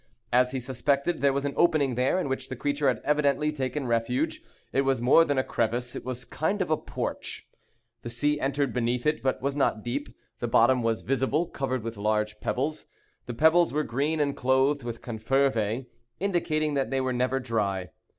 As 0.33 0.49
he 0.49 0.59
suspected, 0.59 1.21
there 1.21 1.31
was 1.31 1.45
an 1.45 1.53
opening 1.55 1.93
there 1.93 2.19
in 2.19 2.27
which 2.27 2.49
the 2.49 2.55
creature 2.55 2.87
had 2.87 3.01
evidently 3.03 3.51
taken 3.51 3.85
refuge. 3.85 4.41
It 4.73 4.81
was 4.81 4.99
more 4.99 5.23
than 5.23 5.37
a 5.37 5.43
crevice; 5.43 5.95
it 5.95 6.03
was 6.03 6.23
a 6.23 6.27
kind 6.27 6.59
of 6.59 6.85
porch. 6.87 7.47
The 8.01 8.09
sea 8.09 8.39
entered 8.39 8.73
beneath 8.73 9.05
it, 9.05 9.21
but 9.21 9.43
was 9.43 9.55
not 9.55 9.83
deep. 9.83 10.09
The 10.39 10.47
bottom 10.47 10.81
was 10.81 11.03
visible, 11.03 11.45
covered 11.45 11.83
with 11.83 11.97
large 11.97 12.39
pebbles. 12.39 12.87
The 13.27 13.35
pebbles 13.35 13.71
were 13.73 13.83
green 13.83 14.19
and 14.19 14.35
clothed 14.35 14.81
with 14.81 15.03
confervæ, 15.03 15.85
indicating 16.19 16.73
that 16.73 16.89
they 16.89 16.99
were 16.99 17.13
never 17.13 17.39
dry. 17.39 17.91